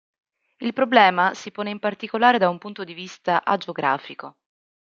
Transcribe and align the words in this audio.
Il 0.57 0.73
problema 0.73 1.35
si 1.35 1.51
pone 1.51 1.69
in 1.69 1.77
particolare 1.77 2.39
da 2.39 2.49
un 2.49 2.57
punto 2.57 2.83
di 2.83 2.95
vista 2.95 3.43
agiografico. 3.45 4.35